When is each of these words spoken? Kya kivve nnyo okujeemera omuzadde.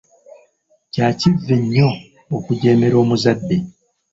Kya 0.93 1.07
kivve 1.19 1.55
nnyo 1.61 1.89
okujeemera 2.35 2.95
omuzadde. 3.03 3.57